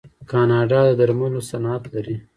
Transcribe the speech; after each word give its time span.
کاناډا 0.31 0.79
د 0.87 0.89
درملو 0.99 1.39
صنعت 1.49 1.83
لري. 1.93 2.15